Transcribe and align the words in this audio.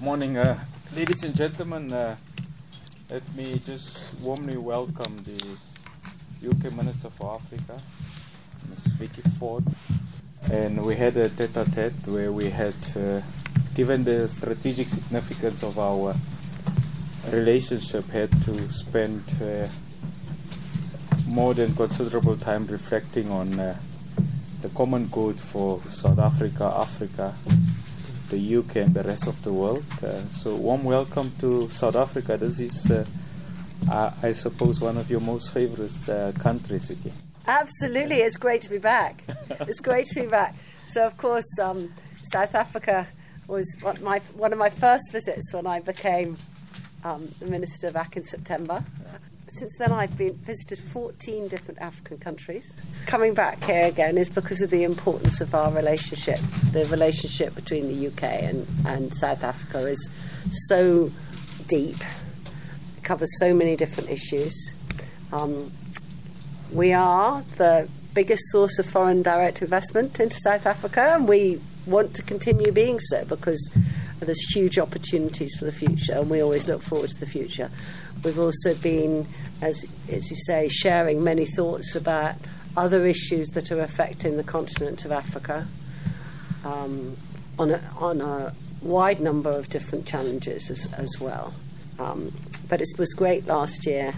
Morning, 0.00 0.36
uh, 0.36 0.58
ladies 0.94 1.22
and 1.22 1.34
gentlemen. 1.34 1.90
Uh, 1.90 2.16
let 3.10 3.22
me 3.34 3.58
just 3.64 4.12
warmly 4.20 4.58
welcome 4.58 5.24
the 5.24 6.50
UK 6.50 6.70
Minister 6.70 7.08
for 7.08 7.34
Africa, 7.34 7.80
Ms. 8.68 8.88
Vicky 8.98 9.22
Ford. 9.38 9.64
And 10.52 10.84
we 10.84 10.96
had 10.96 11.16
a 11.16 11.30
tete 11.30 11.56
a 11.56 11.64
tete 11.64 12.08
where 12.08 12.30
we 12.30 12.50
had, 12.50 12.74
uh, 12.94 13.22
given 13.72 14.04
the 14.04 14.28
strategic 14.28 14.90
significance 14.90 15.62
of 15.62 15.78
our 15.78 16.14
relationship, 17.30 18.06
had 18.10 18.30
to 18.42 18.70
spend 18.70 19.22
uh, 19.42 19.66
more 21.26 21.54
than 21.54 21.74
considerable 21.74 22.36
time 22.36 22.66
reflecting 22.66 23.30
on 23.30 23.58
uh, 23.58 23.78
the 24.60 24.68
common 24.68 25.06
good 25.06 25.40
for 25.40 25.82
South 25.84 26.18
Africa, 26.18 26.70
Africa, 26.76 27.32
the 28.28 28.56
UK 28.56 28.76
and 28.76 28.94
the 28.94 29.02
rest 29.02 29.26
of 29.26 29.42
the 29.42 29.52
world. 29.52 29.84
Uh, 30.02 30.26
so, 30.28 30.54
warm 30.54 30.84
welcome 30.84 31.32
to 31.38 31.68
South 31.68 31.96
Africa. 31.96 32.36
This 32.36 32.60
is, 32.60 32.90
uh, 32.90 33.04
I, 33.90 34.28
I 34.28 34.30
suppose, 34.32 34.80
one 34.80 34.96
of 34.96 35.10
your 35.10 35.20
most 35.20 35.52
favorite 35.52 36.08
uh, 36.08 36.32
countries, 36.32 36.88
Vicky. 36.88 37.12
Absolutely, 37.46 38.16
it's 38.16 38.36
great 38.36 38.62
to 38.62 38.70
be 38.70 38.78
back. 38.78 39.22
it's 39.60 39.80
great 39.80 40.06
to 40.06 40.22
be 40.22 40.26
back. 40.26 40.54
So, 40.86 41.06
of 41.06 41.16
course, 41.16 41.58
um, 41.60 41.92
South 42.22 42.54
Africa 42.54 43.06
was 43.46 43.76
one, 43.80 44.02
my, 44.02 44.18
one 44.34 44.52
of 44.52 44.58
my 44.58 44.70
first 44.70 45.12
visits 45.12 45.54
when 45.54 45.66
I 45.66 45.80
became 45.80 46.36
um, 47.04 47.28
the 47.38 47.46
minister 47.46 47.92
back 47.92 48.16
in 48.16 48.24
September. 48.24 48.84
Since 49.48 49.78
then, 49.78 49.92
I've 49.92 50.16
been 50.16 50.34
visited 50.34 50.78
14 50.78 51.46
different 51.46 51.80
African 51.80 52.18
countries. 52.18 52.82
Coming 53.06 53.32
back 53.32 53.62
here 53.62 53.86
again 53.86 54.18
is 54.18 54.28
because 54.28 54.60
of 54.60 54.70
the 54.70 54.82
importance 54.82 55.40
of 55.40 55.54
our 55.54 55.70
relationship. 55.72 56.40
The 56.72 56.84
relationship 56.86 57.54
between 57.54 57.86
the 57.86 58.08
UK 58.08 58.22
and, 58.24 58.66
and 58.84 59.14
South 59.14 59.44
Africa 59.44 59.86
is 59.86 60.10
so 60.50 61.12
deep, 61.68 61.96
it 62.96 63.04
covers 63.04 63.30
so 63.38 63.54
many 63.54 63.76
different 63.76 64.10
issues. 64.10 64.72
Um, 65.32 65.70
we 66.72 66.92
are 66.92 67.42
the 67.56 67.88
biggest 68.14 68.42
source 68.50 68.80
of 68.80 68.86
foreign 68.86 69.22
direct 69.22 69.62
investment 69.62 70.18
into 70.18 70.36
South 70.38 70.66
Africa, 70.66 71.12
and 71.14 71.28
we 71.28 71.60
want 71.86 72.14
to 72.14 72.22
continue 72.22 72.72
being 72.72 72.98
so 72.98 73.24
because 73.24 73.70
there's 74.20 74.54
huge 74.54 74.78
opportunities 74.78 75.54
for 75.58 75.64
the 75.64 75.72
future, 75.72 76.14
and 76.14 76.30
we 76.30 76.42
always 76.42 76.68
look 76.68 76.82
forward 76.82 77.10
to 77.10 77.20
the 77.20 77.26
future. 77.26 77.70
We've 78.24 78.38
also 78.38 78.74
been, 78.74 79.26
as, 79.60 79.84
as 80.10 80.30
you 80.30 80.36
say, 80.36 80.68
sharing 80.68 81.22
many 81.22 81.44
thoughts 81.44 81.94
about 81.94 82.36
other 82.76 83.06
issues 83.06 83.48
that 83.48 83.70
are 83.70 83.80
affecting 83.80 84.36
the 84.36 84.42
continent 84.42 85.04
of 85.04 85.12
Africa 85.12 85.66
um, 86.64 87.16
on, 87.58 87.70
a, 87.70 87.80
on 87.98 88.20
a 88.20 88.54
wide 88.82 89.20
number 89.20 89.50
of 89.50 89.68
different 89.68 90.06
challenges 90.06 90.70
as, 90.70 90.92
as 90.94 91.20
well. 91.20 91.54
Um, 91.98 92.32
but 92.68 92.80
it 92.80 92.88
was 92.98 93.14
great 93.14 93.46
last 93.46 93.86
year. 93.86 94.14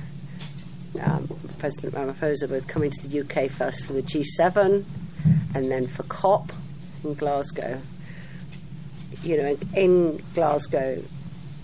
Um, 1.03 1.29
President 1.59 1.95
Ramaphosa 1.95 2.49
both 2.49 2.67
coming 2.67 2.91
to 2.91 3.09
the 3.09 3.21
UK 3.21 3.51
first 3.51 3.87
for 3.87 3.93
the 3.93 4.03
G7 4.03 4.85
and 5.55 5.71
then 5.71 5.87
for 5.87 6.05
COP 6.05 6.53
in 7.05 7.15
Glasgow. 7.15 7.81
You 9.29 9.37
know, 9.37 9.59
in 9.77 10.23
Glasgow, 10.33 11.03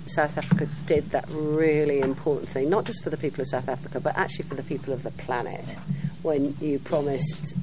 South 0.04 0.36
Africa 0.36 0.68
did 0.84 1.08
that 1.12 1.24
really 1.30 2.00
important 2.00 2.46
thing, 2.46 2.68
not 2.68 2.84
just 2.84 3.02
for 3.02 3.08
the 3.08 3.16
people 3.16 3.40
of 3.40 3.46
South 3.46 3.70
Africa, 3.70 4.00
but 4.00 4.14
actually 4.18 4.44
for 4.44 4.54
the 4.54 4.62
people 4.62 4.92
of 4.92 5.02
the 5.02 5.10
planet, 5.12 5.78
when 6.20 6.54
you 6.60 6.78
promised 6.78 7.56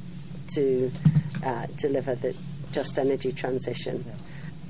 to 0.56 0.92
uh, 1.46 1.68
deliver 1.76 2.16
the 2.16 2.36
just 2.72 2.98
energy 2.98 3.32
transition. 3.32 4.04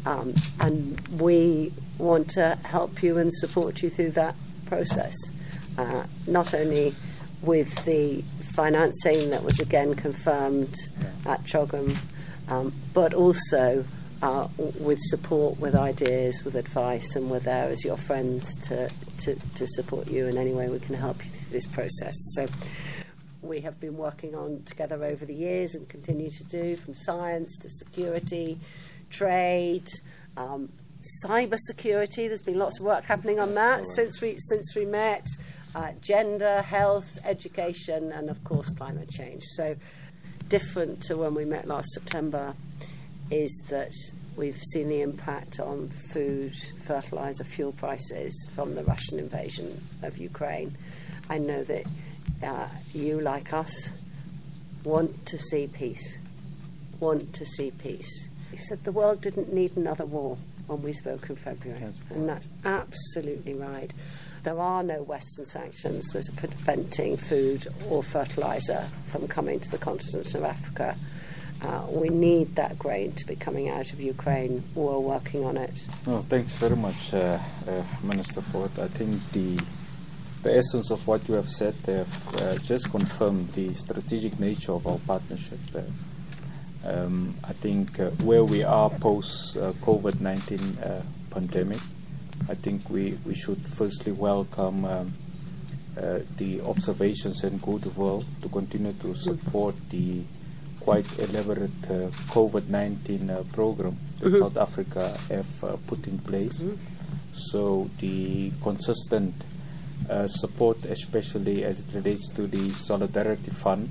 Um, 0.06 0.34
and 0.60 1.00
we 1.18 1.72
want 1.98 2.30
to 2.32 2.58
help 2.66 3.02
you 3.02 3.18
and 3.18 3.34
support 3.34 3.82
you 3.82 3.90
through 3.90 4.12
that 4.12 4.36
process, 4.66 5.16
uh, 5.78 6.04
not 6.28 6.54
only 6.54 6.94
with 7.42 7.86
the 7.86 8.22
financing 8.54 9.30
that 9.30 9.46
was 9.46 9.62
again 9.62 9.94
confirmed 9.94 10.76
at 11.26 11.46
CHOGM, 11.46 11.96
um, 12.50 12.74
but 12.94 13.14
also 13.14 13.86
uh, 14.22 14.48
with 14.80 15.00
support, 15.00 15.60
with 15.60 15.76
ideas, 15.76 16.44
with 16.44 16.56
advice, 16.56 17.16
and 17.16 17.30
we're 17.30 17.40
there 17.40 17.70
as 17.70 17.84
your 17.84 17.98
friends 17.98 18.54
to, 18.68 18.90
to, 19.18 19.36
to 19.56 19.68
support 19.68 20.10
you 20.10 20.28
in 20.28 20.38
any 20.38 20.54
way 20.54 20.70
we 20.70 20.80
can 20.80 20.96
help 20.96 21.24
you 21.24 21.32
through 21.32 21.52
this 21.52 21.66
process. 21.66 22.14
So 22.36 22.48
we 23.42 23.62
have 23.62 23.80
been 23.80 23.98
working 23.98 24.36
on 24.36 24.64
together 24.64 25.04
over 25.04 25.26
the 25.26 25.34
years 25.34 25.76
and 25.76 25.90
continue 25.90 26.30
to 26.30 26.44
do 26.46 26.76
from 26.76 26.94
science 26.94 27.58
to 27.58 27.70
security, 27.70 28.60
trade, 29.10 29.90
um, 30.38 30.70
cyber 31.26 31.58
security. 31.58 32.28
There's 32.28 32.44
been 32.44 32.60
lots 32.60 32.80
of 32.80 32.86
work 32.86 33.06
happening 33.06 33.40
on 33.40 33.56
that 33.56 33.86
since 33.88 34.22
we 34.22 34.36
since 34.38 34.76
we 34.76 34.86
met. 34.86 35.28
Uh, 35.74 35.94
gender, 36.02 36.62
health, 36.62 37.18
education, 37.26 38.12
and 38.12 38.30
of 38.30 38.44
course 38.44 38.70
climate 38.70 39.10
change. 39.10 39.44
So 39.44 39.76
different 40.50 41.02
to 41.04 41.16
when 41.18 41.34
we 41.34 41.46
met 41.46 41.66
last 41.68 41.92
September 41.94 42.54
is 43.32 43.64
that 43.70 43.94
we've 44.36 44.62
seen 44.74 44.90
the 44.90 45.02
impact 45.02 45.60
on 45.60 45.90
food, 46.12 46.54
fertilizer, 46.86 47.44
fuel 47.44 47.72
prices 47.72 48.48
from 48.54 48.76
the 48.76 48.84
Russian 48.84 49.20
invasion 49.20 49.82
of 50.04 50.18
Ukraine. 50.18 50.76
I 51.30 51.38
know 51.38 51.64
that 51.64 51.86
uh, 52.44 52.68
you, 52.94 53.20
like 53.20 53.54
us, 53.54 53.92
want 54.84 55.26
to 55.28 55.38
see 55.38 55.68
peace. 55.68 56.20
Want 57.00 57.34
to 57.34 57.46
see 57.46 57.72
peace. 57.72 58.30
He 58.52 58.58
said 58.58 58.84
the 58.84 58.92
world 58.92 59.22
didn't 59.22 59.54
need 59.54 59.78
another 59.78 60.06
war 60.06 60.38
when 60.68 60.82
we 60.84 60.94
spoke 60.94 61.30
in 61.30 61.36
February, 61.36 61.80
That's 61.80 62.04
and 62.12 62.28
that's 62.28 62.48
absolutely 62.64 63.54
right. 63.54 63.92
There 64.44 64.60
are 64.60 64.84
no 64.84 65.04
Western 65.04 65.46
sanctions 65.46 66.08
that 66.14 66.30
are 66.30 66.36
preventing 66.36 67.18
food 67.18 67.68
or 67.90 68.02
fertilizer 68.02 68.88
from 69.06 69.28
coming 69.28 69.60
to 69.60 69.70
the 69.70 69.78
continent 69.78 70.34
of 70.34 70.44
Africa. 70.44 70.96
Uh, 71.62 71.86
we 71.90 72.10
need 72.10 72.56
that 72.56 72.80
grain 72.80 73.12
to 73.14 73.26
be 73.26 73.36
coming 73.36 73.70
out 73.70 73.94
of 73.94 74.02
Ukraine. 74.02 74.64
We're 74.74 74.98
working 74.98 75.46
on 75.46 75.58
it. 75.58 75.88
Oh, 76.08 76.20
thanks 76.22 76.58
very 76.58 76.76
much, 76.76 77.14
uh, 77.14 77.38
uh, 77.68 77.84
Minister 78.02 78.42
Ford. 78.42 78.72
I 78.80 78.88
think 78.88 79.32
the 79.32 79.60
the 80.42 80.58
essence 80.58 80.90
of 80.90 81.06
what 81.06 81.28
you 81.30 81.36
have 81.36 81.48
said 81.48 81.76
have 81.86 82.36
uh, 82.36 82.58
just 82.58 82.90
confirmed 82.90 83.52
the 83.54 83.76
strategic 83.76 84.40
nature 84.40 84.72
of 84.72 84.88
our 84.88 84.98
partnership. 84.98 85.60
Um, 86.84 87.36
I 87.44 87.54
think 87.54 88.00
uh, 88.00 88.10
where 88.26 88.44
we 88.44 88.64
are 88.64 88.90
post 88.90 89.56
uh, 89.56 89.72
COVID 89.74 90.20
19 90.20 90.80
uh, 90.80 91.04
pandemic, 91.30 91.78
I 92.50 92.56
think 92.56 92.90
we, 92.90 93.20
we 93.24 93.36
should 93.36 93.68
firstly 93.68 94.14
welcome 94.14 94.84
um, 94.86 95.14
the 96.38 96.62
observations 96.62 97.44
and 97.44 97.62
goodwill 97.62 98.26
to 98.42 98.50
continue 98.50 98.94
to 98.94 99.14
support 99.14 99.76
the 99.92 100.24
quite 100.82 101.08
elaborate 101.20 101.80
uh, 101.90 102.10
COVID 102.34 102.68
19 102.70 103.30
uh, 103.30 103.44
program 103.54 103.96
that 104.20 104.30
South 104.36 104.58
Africa 104.58 105.18
have 105.30 105.64
uh, 105.64 105.78
put 105.88 106.08
in 106.08 106.18
place. 106.20 106.64
So 107.32 107.90
the 108.00 108.52
consistent 108.62 109.34
uh, 110.10 110.28
support, 110.28 110.84
especially 110.86 111.64
as 111.64 111.80
it 111.84 111.94
relates 111.94 112.28
to 112.30 112.48
the 112.48 112.72
Solidarity 112.72 113.52
Fund, 113.52 113.90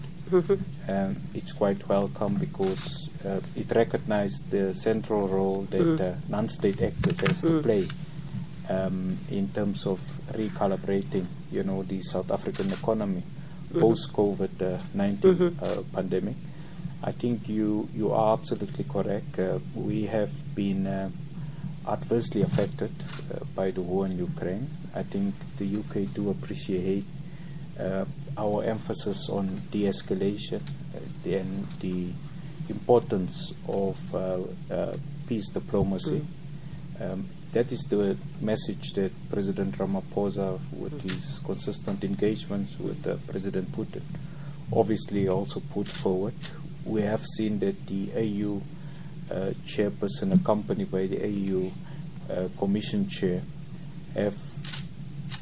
um, 0.89 1.17
it's 1.35 1.53
quite 1.53 1.89
welcome 1.89 2.35
because 2.37 3.09
uh, 3.25 3.41
it 3.57 3.71
recognized 3.75 4.51
the 4.51 4.75
central 4.75 5.27
role 5.29 5.63
that 5.71 5.81
uh, 6.01 6.15
non-state 6.29 6.81
actors 6.83 7.21
has 7.21 7.41
to 7.43 7.49
play 7.63 7.89
um, 8.69 9.19
in 9.31 9.49
terms 9.49 9.87
of 9.87 9.99
recalibrating, 10.33 11.27
you 11.51 11.63
know, 11.65 11.83
the 11.83 12.01
South 12.03 12.31
African 12.31 12.71
economy 12.73 13.23
post 13.79 14.13
COVID-19 14.13 15.63
uh, 15.63 15.83
pandemic. 15.93 16.37
I 17.03 17.13
think 17.13 17.49
you 17.49 17.89
you 17.95 18.13
are 18.13 18.35
absolutely 18.35 18.85
correct. 18.85 19.39
Uh, 19.39 19.59
we 19.75 20.07
have 20.07 20.33
been 20.55 20.87
uh, 20.87 21.11
adversely 21.89 22.43
affected 22.43 22.93
uh, 23.01 23.45
by 23.55 23.71
the 23.71 23.81
war 23.81 24.07
in 24.07 24.19
Ukraine. 24.19 24.69
I 24.95 25.03
think 25.03 25.35
the 25.57 25.67
UK 25.81 26.13
do 26.13 26.31
appreciate 26.31 27.07
uh, 27.79 28.05
our 28.37 28.65
emphasis 28.65 29.29
on 29.31 29.63
de-escalation 29.71 30.61
uh, 30.95 31.31
and 31.39 31.67
the 31.81 32.13
importance 32.69 33.53
of 33.69 33.97
uh, 34.15 34.39
uh, 34.71 34.97
peace 35.27 35.49
diplomacy. 35.49 36.25
Um, 37.01 37.29
that 37.53 37.73
is 37.73 37.81
the 37.89 38.17
message 38.41 38.93
that 38.95 39.11
President 39.31 39.77
Ramaphosa, 39.79 40.61
with 40.73 41.01
his 41.03 41.41
consistent 41.45 42.05
engagements 42.05 42.79
with 42.79 43.07
uh, 43.07 43.17
President 43.27 43.73
Putin, 43.73 44.03
obviously 44.73 45.29
also 45.29 45.61
put 45.61 45.89
forward. 45.89 46.35
We 46.85 47.03
have 47.03 47.25
seen 47.25 47.59
that 47.61 47.87
the 47.87 48.11
AU 48.17 48.63
uh, 49.31 49.53
chairperson, 49.65 50.35
accompanied 50.35 50.91
by 50.91 51.07
the 51.07 51.25
AU 51.25 51.71
uh, 52.33 52.49
Commission 52.59 53.09
chair, 53.09 53.43
have 54.15 54.37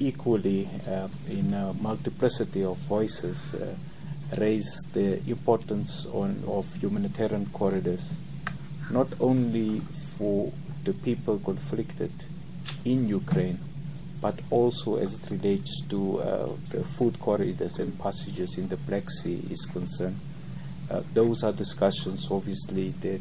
equally, 0.01 0.69
uh, 0.87 1.09
in 1.29 1.55
a 1.55 1.73
multiplicity 1.75 2.65
of 2.65 2.77
voices, 2.79 3.55
uh, 3.55 3.75
raised 4.37 4.93
the 4.93 5.19
importance 5.29 6.07
on, 6.07 6.43
of 6.47 6.67
humanitarian 6.77 7.47
corridors, 7.47 8.17
not 8.91 9.09
only 9.21 9.81
for 10.17 10.53
the 10.85 10.93
people 10.93 11.39
conflicted 11.39 12.13
in 12.85 13.09
Ukraine, 13.09 13.59
but 14.21 14.41
also 14.51 14.97
as 14.97 15.15
it 15.15 15.31
relates 15.31 15.81
to 15.89 16.21
uh, 16.21 16.49
the 16.71 16.85
food 16.85 17.19
corridors 17.21 17.79
and 17.79 17.99
passages 17.99 18.59
in 18.59 18.69
the 18.69 18.77
Black 18.77 19.09
Sea 19.09 19.43
is 19.51 19.65
concerned. 19.65 20.17
Uh, 20.91 21.03
those 21.13 21.43
are 21.43 21.53
discussions, 21.53 22.29
obviously, 22.31 22.91
that 22.91 23.21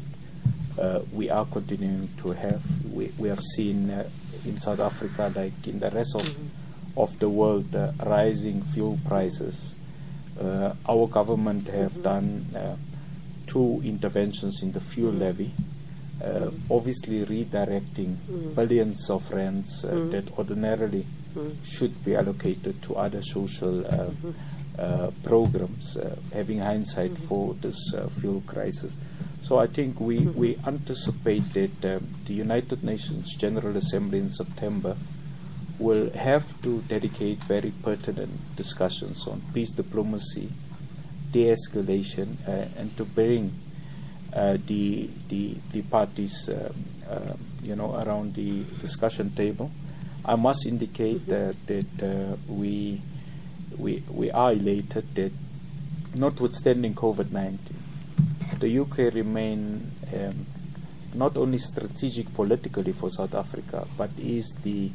uh, 0.78 1.00
we 1.12 1.28
are 1.28 1.44
continuing 1.46 2.08
to 2.16 2.30
have. 2.30 2.62
We, 2.92 3.12
we 3.18 3.28
have 3.28 3.40
seen 3.40 3.90
uh, 3.90 4.08
in 4.46 4.56
South 4.56 4.80
Africa, 4.80 5.32
like 5.34 5.66
in 5.66 5.78
the 5.78 5.90
rest 5.90 6.14
of, 6.14 6.22
mm-hmm. 6.22 7.00
of 7.00 7.18
the 7.18 7.28
world, 7.28 7.74
uh, 7.76 7.92
rising 8.04 8.62
fuel 8.62 8.98
prices. 9.06 9.74
Uh, 10.40 10.72
our 10.88 11.06
government 11.08 11.68
have 11.68 11.92
mm-hmm. 11.92 12.02
done 12.52 12.78
two 13.46 13.80
interventions 13.84 14.62
in 14.62 14.72
the 14.72 14.80
fuel 14.80 15.10
mm-hmm. 15.10 15.22
levy. 15.22 15.52
Uh, 16.22 16.50
obviously 16.68 17.24
redirecting 17.24 18.16
mm. 18.16 18.52
billions 18.56 19.08
of 19.08 19.30
rands 19.30 19.84
uh, 19.84 19.92
mm. 19.92 20.10
that 20.10 20.36
ordinarily 20.36 21.06
mm. 21.32 21.54
should 21.62 22.04
be 22.04 22.16
allocated 22.16 22.82
to 22.82 22.96
other 22.96 23.22
social 23.22 23.84
mm-hmm. 23.84 24.30
Programs, 25.24 25.96
uh, 25.96 26.16
having 26.32 26.58
hindsight 26.58 27.12
mm-hmm. 27.12 27.26
for 27.26 27.54
this 27.54 27.92
uh, 27.94 28.08
fuel 28.08 28.42
crisis. 28.46 28.96
So 29.42 29.58
I 29.58 29.66
think 29.66 30.00
we, 30.00 30.20
mm-hmm. 30.20 30.38
we 30.38 30.56
anticipate 30.66 31.52
that 31.54 31.84
um, 31.84 32.06
the 32.24 32.34
United 32.34 32.84
Nations 32.84 33.34
General 33.36 33.76
Assembly 33.76 34.18
in 34.18 34.30
September 34.30 34.96
will 35.78 36.10
have 36.10 36.60
to 36.62 36.82
dedicate 36.82 37.38
very 37.44 37.72
pertinent 37.82 38.56
discussions 38.56 39.26
on 39.26 39.42
peace 39.54 39.70
diplomacy, 39.70 40.48
de-escalation, 41.30 42.36
and 42.76 42.96
to 42.96 43.04
bring 43.04 43.52
uh, 44.32 44.58
the, 44.66 45.08
the, 45.28 45.56
the 45.72 45.82
parties 45.82 46.50
um, 46.50 46.84
uh, 47.08 47.34
you 47.62 47.74
know, 47.74 47.94
around 48.02 48.34
the 48.34 48.62
discussion 48.78 49.30
table. 49.30 49.70
I 50.24 50.34
must 50.36 50.66
indicate 50.66 51.26
that, 51.26 51.56
that 51.66 52.02
uh, 52.02 52.36
we, 52.46 53.00
we, 53.76 54.02
we 54.10 54.30
are 54.30 54.52
elated 54.52 55.14
that 55.14 55.32
notwithstanding 56.14 56.94
COVID-19, 56.94 57.58
the 58.58 58.78
UK 58.78 59.14
remain 59.14 59.90
um, 60.14 60.46
not 61.14 61.36
only 61.36 61.58
strategic 61.58 62.32
politically 62.34 62.92
for 62.92 63.10
South 63.10 63.34
Africa, 63.34 63.86
but 63.96 64.10
is 64.18 64.54
the 64.62 64.90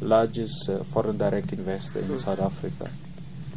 largest 0.00 0.68
uh, 0.68 0.82
foreign 0.84 1.16
direct 1.18 1.52
investor 1.52 2.00
in 2.00 2.06
mm-hmm. 2.06 2.16
South 2.16 2.40
Africa. 2.40 2.90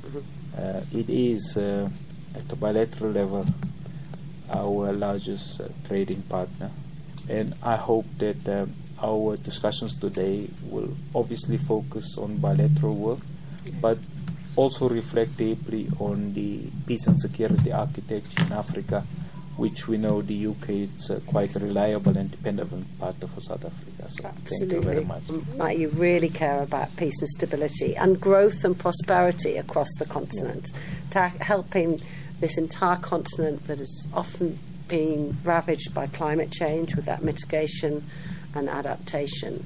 Mm-hmm. 0.02 0.20
Uh, 0.58 1.00
it 1.00 1.10
is 1.10 1.58
uh, 1.58 1.90
at 2.36 2.52
a 2.52 2.56
bilateral 2.56 3.12
level 3.12 3.46
our 4.50 4.94
largest 4.94 5.62
uh, 5.62 5.68
trading 5.88 6.22
partner. 6.24 6.72
And 7.28 7.56
I 7.64 7.76
hope 7.76 8.06
that 8.20 8.48
um, 8.48 8.74
our 9.02 9.36
discussions 9.38 9.98
today 9.98 10.48
will 10.64 10.96
obviously 11.14 11.58
focus 11.58 12.18
on 12.18 12.38
bilateral 12.38 12.96
work, 12.96 13.20
yes. 13.66 13.74
but 13.82 14.00
also 14.56 14.90
reflect 14.90 15.38
deeply 15.38 15.88
on 16.00 16.34
the 16.34 16.62
peace 16.88 17.08
and 17.08 17.18
security 17.18 17.72
architecture 17.72 18.44
in 18.46 18.54
Africa, 18.54 19.04
which 19.58 19.88
we 19.88 19.98
know 19.98 20.22
the 20.22 20.48
UK 20.48 20.70
is 20.70 21.10
uh, 21.10 21.20
quite 21.28 21.56
a 21.56 21.60
reliable 21.60 22.18
and 22.18 22.30
dependable 22.32 22.84
part 23.00 23.22
of 23.24 23.32
South 23.42 23.66
Africa. 23.66 24.10
So 24.10 24.26
Absolutely. 24.26 24.68
thank 24.68 24.72
you 24.72 24.82
very 24.82 25.06
much. 25.06 25.24
Mm, 25.24 25.80
you 25.80 25.90
really 25.90 26.30
care 26.30 26.62
about 26.62 26.96
peace 26.98 27.20
and 27.22 27.30
stability 27.30 27.96
and 27.96 28.20
growth 28.20 28.64
and 28.64 28.78
prosperity 28.78 29.58
across 29.58 29.94
the 29.98 30.06
continent, 30.06 30.72
yeah. 31.14 31.32
helping 31.40 32.02
this 32.40 32.58
entire 32.58 32.98
continent 32.98 33.66
that 33.68 33.80
has 33.80 34.08
often 34.14 34.60
been 34.88 35.38
ravaged 35.44 35.94
by 35.94 36.08
climate 36.08 36.52
change 36.52 36.96
with 36.96 37.06
that 37.06 37.24
mitigation 37.24 38.04
and 38.54 38.70
adaptation. 38.70 39.66